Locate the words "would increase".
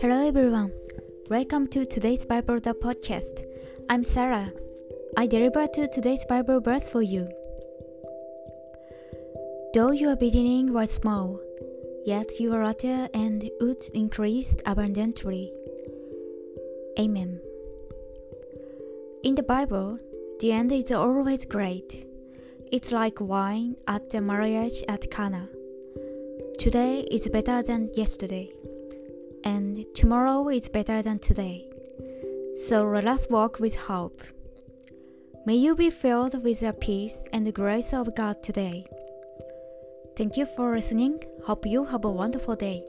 13.60-14.56